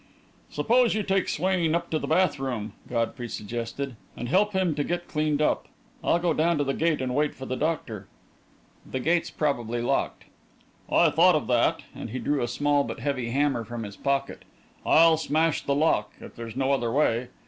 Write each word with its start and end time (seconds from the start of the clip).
"Suppose 0.49 0.95
you 0.95 1.03
take 1.03 1.29
Swain 1.29 1.75
up 1.75 1.91
to 1.91 1.99
the 1.99 2.07
bath 2.07 2.39
room," 2.39 2.73
Godfrey 2.89 3.29
suggested, 3.29 3.95
"and 4.17 4.27
help 4.29 4.53
him 4.53 4.73
to 4.73 4.83
get 4.83 5.07
cleaned 5.07 5.43
up. 5.43 5.67
I'll 6.03 6.17
go 6.17 6.33
down 6.33 6.57
to 6.57 6.63
the 6.63 6.73
gate 6.73 7.01
and 7.03 7.13
wait 7.13 7.35
for 7.35 7.45
the 7.45 7.55
doctor." 7.55 8.07
"The 8.83 8.99
gate's 8.99 9.29
probably 9.29 9.79
locked." 9.79 10.23
"I 10.91 11.11
thought 11.11 11.35
of 11.35 11.45
that," 11.49 11.83
and 11.93 12.09
he 12.09 12.17
drew 12.17 12.41
a 12.41 12.47
small 12.47 12.83
but 12.83 12.99
heavy 12.99 13.29
hammer 13.29 13.63
from 13.63 13.83
his 13.83 13.95
pocket. 13.95 14.43
"I'll 14.87 15.17
smash 15.17 15.61
the 15.63 15.75
lock, 15.75 16.13
if 16.19 16.35
there's 16.35 16.55
no 16.55 16.71
other 16.71 16.91
way. 16.91 17.27